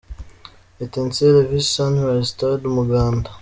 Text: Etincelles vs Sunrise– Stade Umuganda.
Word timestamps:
Etincelles 0.79 1.47
vs 1.51 1.67
Sunrise– 1.75 2.29
Stade 2.33 2.65
Umuganda. 2.67 3.29